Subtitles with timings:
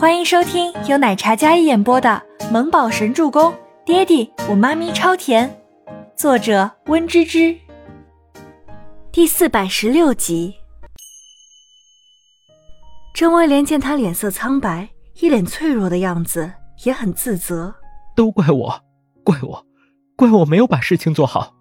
[0.00, 3.52] 欢迎收听由奶茶嘉一演播的《萌宝神助攻》，
[3.84, 5.62] 爹地我妈咪超甜，
[6.16, 7.54] 作者温芝芝。
[9.12, 10.54] 第四百十六集。
[13.12, 14.88] 郑威廉见他脸色苍白，
[15.20, 16.50] 一脸脆弱的样子，
[16.84, 17.74] 也很自责。
[18.16, 18.80] 都怪我，
[19.22, 19.66] 怪我，
[20.16, 21.54] 怪我没有把事情做好。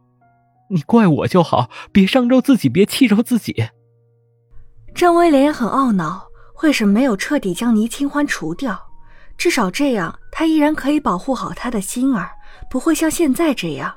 [0.70, 3.66] 你怪我就好，别伤着自己，别气着自己。
[4.96, 6.29] 郑威廉也很懊恼。
[6.62, 8.80] 为什么没有彻底将倪清欢除掉？
[9.38, 12.30] 至少这样，他依然可以保护好他的心儿，
[12.70, 13.94] 不会像现在这样。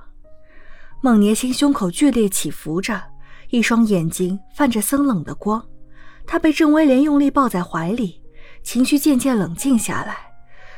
[1.01, 3.03] 孟年星胸口剧烈起伏着，
[3.51, 5.61] 一双眼睛泛着森冷的光。
[6.25, 8.23] 他被郑威廉用力抱在怀里，
[8.63, 10.17] 情绪渐渐冷静下来，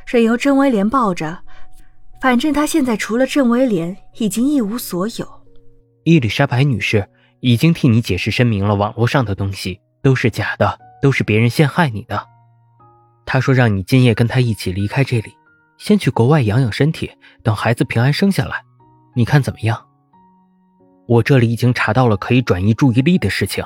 [0.07, 1.39] 任由郑威廉抱着。
[2.23, 5.29] 反正他现在除了郑威廉，已经一无所有。
[6.05, 7.07] 伊丽莎白女士
[7.41, 10.79] 已经替你解释申明了，网络上的东西都是假的。
[11.05, 12.27] 都是别人陷害你的。
[13.27, 15.35] 他说让你今夜跟他一起离开这里，
[15.77, 17.11] 先去国外养养身体，
[17.43, 18.63] 等孩子平安生下来，
[19.15, 19.85] 你看怎么样？
[21.07, 23.63] 我这里已经查到了可以转移注意力的事情。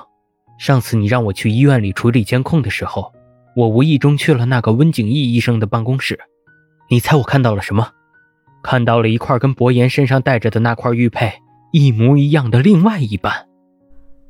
[0.58, 3.12] 上次你让我去医院里处理监控的时候，
[3.54, 6.18] 我无意中去了那个温景逸医生的办公室。
[6.90, 7.88] 你猜我看到了什么？
[8.64, 11.32] 看到了一块跟博言身上带着的那块玉佩
[11.70, 13.46] 一模一样的另外一半。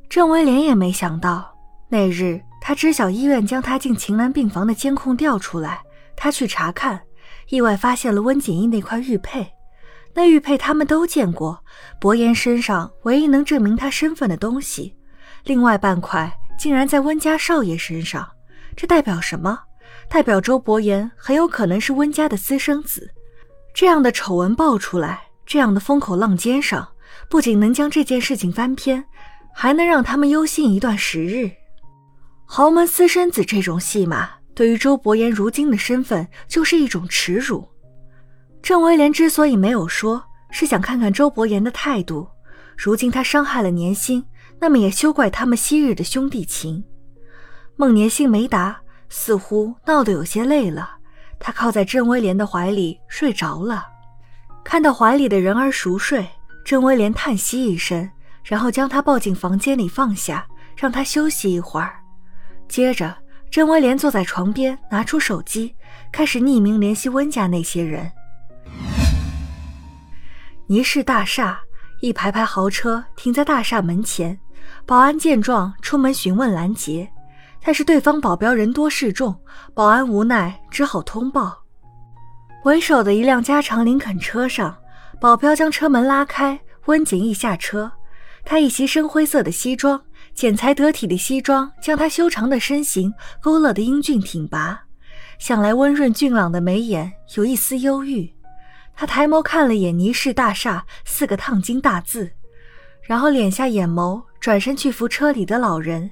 [0.07, 1.57] 郑威廉也没想到
[1.89, 2.39] 那日。
[2.69, 5.81] 他知晓医院将他进秦岚病房的监控调出来，
[6.15, 7.01] 他去查看，
[7.47, 9.51] 意外发现了温景逸那块玉佩。
[10.13, 11.63] 那玉佩他们都见过，
[11.99, 14.95] 博言身上唯一能证明他身份的东西，
[15.45, 18.29] 另外半块竟然在温家少爷身上。
[18.75, 19.61] 这代表什么？
[20.07, 23.09] 代表周伯言很有可能是温家的私生子。
[23.73, 26.87] 这样的丑闻爆出来，这样的风口浪尖上，
[27.31, 29.03] 不仅能将这件事情翻篇，
[29.55, 31.49] 还能让他们忧心一段时日。
[32.51, 37.69] 豪门私生子这种戏码，对于周伯言如今的身份就是一种耻辱。
[38.59, 42.27] 郑威廉之所以没有说，是想看看周伯言的态度。
[42.75, 44.25] 如今他伤害了年心，
[44.59, 46.83] 那么也休怪他们昔日的兄弟情。
[47.75, 50.97] 孟年心没答，似乎闹得有些累了，
[51.37, 53.85] 他靠在郑威廉的怀里睡着了。
[54.63, 56.27] 看到怀里的人儿熟睡，
[56.65, 58.09] 郑威廉叹息一声，
[58.43, 61.98] 然后将他抱进房间里放下，让他休息一会儿。
[62.69, 63.13] 接着，
[63.49, 65.75] 郑威廉坐在床边，拿出手机，
[66.11, 68.09] 开始匿名联系温家那些人。
[70.67, 71.59] 倪氏大厦，
[71.99, 74.39] 一排排豪车停在大厦门前，
[74.85, 77.09] 保安见状出门询问拦截，
[77.63, 79.35] 但是对方保镖人多势众，
[79.73, 81.63] 保安无奈只好通报。
[82.65, 84.77] 为首的一辆加长林肯车上，
[85.19, 87.91] 保镖将车门拉开，温景逸下车，
[88.45, 89.99] 他一袭深灰色的西装。
[90.39, 94.85] 剪裁得体的西装将他修长的身形勾勒得英俊挺拔，
[95.37, 98.33] 向来温润俊朗的眉眼有一丝忧郁。
[98.95, 102.31] 他抬眸看了眼“倪氏大厦”四个烫金大字，
[103.03, 106.09] 然后敛下眼眸，转身去扶车里的老人。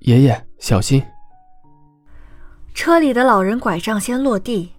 [0.00, 1.02] 爷爷，小心！
[2.74, 4.70] 车里的老人拐杖先落地，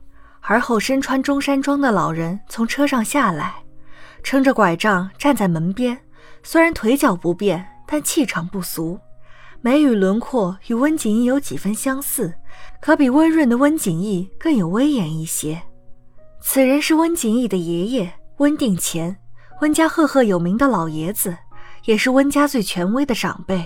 [0.42, 3.56] 而后身穿中山装的老人从车上下来，
[4.22, 6.00] 撑着拐杖站在门边，
[6.44, 7.73] 虽然腿脚不便。
[7.94, 9.00] 但气场不俗，
[9.62, 12.34] 眉宇轮廓与温景逸有几分相似，
[12.82, 15.62] 可比温润的温景逸更有威严一些。
[16.42, 19.16] 此人是温景逸的爷爷温定乾，
[19.62, 21.38] 温家赫赫有名的老爷子，
[21.86, 23.64] 也是温家最权威的长辈。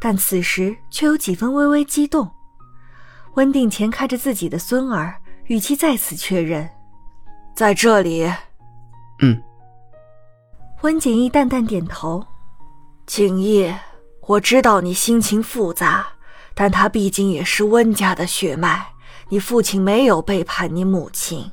[0.00, 2.26] 但此时却有几分微微激动。
[3.34, 5.14] 温定乾看着自己的孙儿，
[5.48, 6.66] 语气再次确认
[7.54, 8.26] ：“在这里。
[9.20, 9.38] ”“嗯。”
[10.80, 12.24] 温景逸淡淡点头。
[13.08, 13.74] 景逸，
[14.20, 16.06] 我知道你心情复杂，
[16.54, 18.86] 但他毕竟也是温家的血脉。
[19.30, 21.50] 你父亲没有背叛你母亲。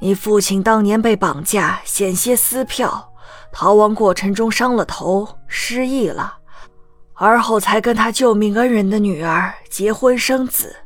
[0.00, 3.10] 你父亲当年被绑架，险些撕票，
[3.52, 6.36] 逃亡过程中伤了头，失忆了，
[7.14, 10.76] 而后才跟他救命恩人的女儿结婚生子。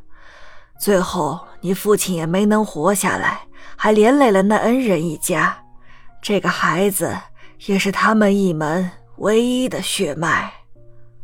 [0.79, 3.41] 最后，你父亲也没能活下来，
[3.75, 5.61] 还连累了那恩人一家。
[6.21, 7.13] 这个孩子
[7.65, 8.89] 也是他们一门。
[9.19, 10.49] 唯一的血脉，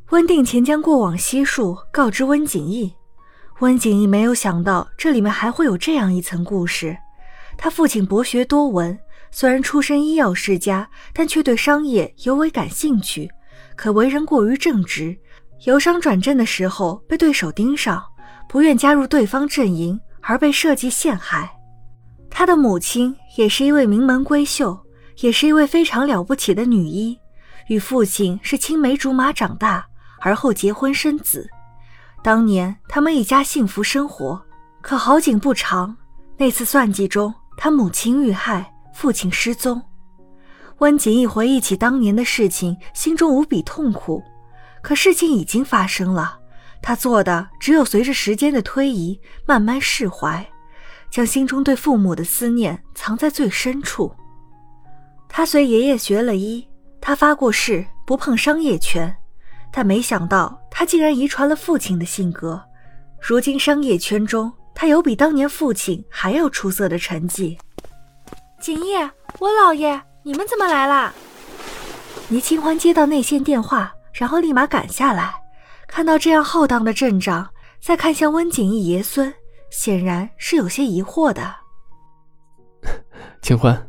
[0.09, 2.93] 温定乾将过往悉数告知温景逸。
[3.61, 6.97] 温景逸没有想到这里面还会有这样一层故事。
[7.57, 8.99] 他父亲博学多闻，
[9.31, 13.31] 虽然出身医药世家，但却对商业尤为感兴趣。
[13.77, 15.17] 可为人过于正直，
[15.63, 18.03] 由商转正的时候被对手盯上，
[18.49, 21.49] 不愿加入对方阵营而被设计陷害。
[22.29, 24.77] 他的母亲也是一位名门闺秀，
[25.21, 27.17] 也是一位非常了不起的女医。
[27.67, 29.85] 与父亲是青梅竹马长大，
[30.19, 31.49] 而后结婚生子。
[32.23, 34.41] 当年他们一家幸福生活，
[34.81, 35.95] 可好景不长，
[36.37, 39.81] 那次算计中，他母亲遇害，父亲失踪。
[40.79, 44.23] 温景逸回忆起当年的事情，心中无比痛苦。
[44.81, 46.37] 可事情已经发生了，
[46.81, 50.45] 他做的只有随着时间的推移，慢慢释怀，
[51.09, 54.13] 将心中对父母的思念藏在最深处。
[55.29, 56.67] 他随爷爷学了医，
[57.07, 59.15] 他发过誓不碰商业圈，
[59.71, 62.59] 但没想到他竟然遗传了父亲的性格。
[63.21, 67.59] 如今商业圈中，他有比当年父亲还要出色的成绩。
[68.59, 68.95] 景逸，
[69.37, 70.01] 我老爷。
[70.23, 71.13] 你们怎么来了？
[72.29, 75.35] 倪清欢接到内线电话，然后立马赶下来，
[75.87, 77.47] 看到这样浩荡的阵仗，
[77.79, 79.31] 再看向温景逸爷孙，
[79.69, 81.55] 显然是有些疑惑的。
[83.43, 83.87] 清欢，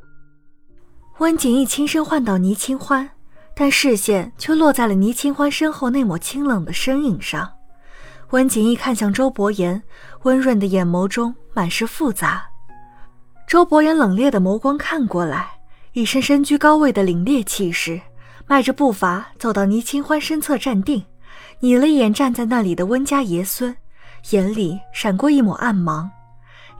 [1.19, 3.09] 温景逸轻声唤到倪清欢，
[3.55, 7.51] 但视线却落在了倪清欢身后那抹清冷的身影上。
[8.33, 9.83] 温景逸看向周伯言，
[10.25, 12.45] 温润的眼眸中满是复杂。
[13.47, 15.49] 周伯言冷冽的眸光看过来。
[15.95, 17.99] 一身身居高位的凛冽气势，
[18.47, 21.03] 迈着步伐走到倪清欢身侧站定，
[21.63, 23.75] 睨了一眼站在那里的温家爷孙，
[24.33, 26.11] 眼里闪过一抹暗芒，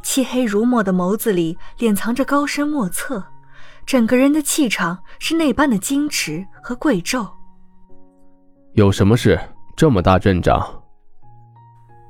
[0.03, 3.25] 漆黑如墨的眸子里敛藏着高深莫测，
[3.87, 7.27] 整个人的气场是那般的矜持和贵胄。
[8.75, 9.39] 有什么事？
[9.77, 10.61] 这么大阵仗？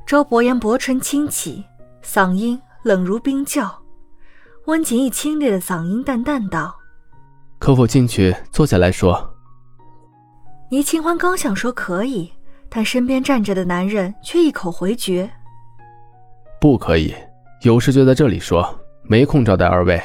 [0.06, 1.62] 周伯言薄唇轻启，
[2.02, 3.70] 嗓音冷如冰窖。
[4.67, 6.75] 温景逸清冽的嗓音淡淡道。
[7.58, 9.34] 可否进去坐下来说？
[10.70, 12.32] 倪清欢刚想说可以，
[12.70, 15.31] 但身边站着的男人却一口回绝
[16.58, 17.14] ：“不可以，
[17.62, 18.67] 有事就在这里说，
[19.02, 20.00] 没空招待二位。”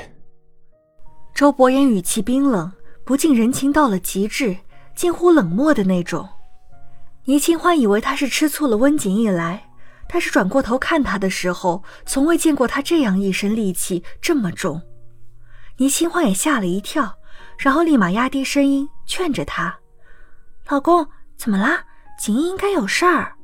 [1.33, 2.71] 周伯言语气冰冷，
[3.03, 4.57] 不近人情到了极致，
[4.95, 6.27] 近乎冷漠的那种。
[7.25, 9.69] 倪清欢以为他是吃醋了温景逸来，
[10.07, 14.81] 但是转过头看他的时候，从未见过他这样一身戾气这么重。
[15.77, 17.17] 倪清欢也吓了一跳。
[17.57, 19.77] 然后立马压低声音劝着他
[20.67, 21.07] ：“老公，
[21.37, 21.83] 怎么啦？
[22.19, 23.35] 景逸应该有事儿。”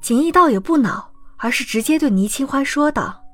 [0.00, 3.24] 锦衣倒也不恼，而是直接对倪清欢说道：“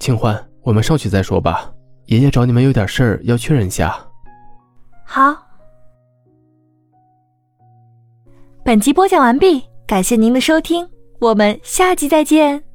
[0.00, 1.70] 清欢，我们上去再说吧。
[2.08, 3.98] 爷爷找你们有点事儿要确认一下。”
[5.02, 5.34] 好。
[8.62, 10.86] 本集播讲完毕，感谢您的收听，
[11.20, 12.67] 我们下集再见。